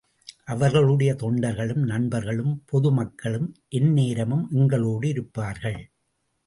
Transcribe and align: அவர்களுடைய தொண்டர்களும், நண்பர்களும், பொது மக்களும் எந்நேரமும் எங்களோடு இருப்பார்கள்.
அவர்களுடைய 0.45 1.13
தொண்டர்களும், 1.13 1.83
நண்பர்களும், 1.85 2.63
பொது 2.65 2.91
மக்களும் 2.91 3.55
எந்நேரமும் 3.69 4.47
எங்களோடு 4.51 5.07
இருப்பார்கள். 5.07 5.81